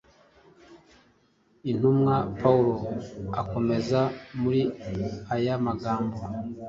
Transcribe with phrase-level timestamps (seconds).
[1.71, 2.75] Intumwa Pawulo
[3.41, 4.01] akomeza
[4.41, 4.61] muri
[5.33, 6.17] aya magambo: